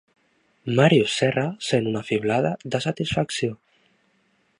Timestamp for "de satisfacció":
2.77-3.51